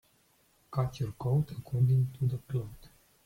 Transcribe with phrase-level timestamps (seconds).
[0.71, 2.87] Cut your coat according to the cloth.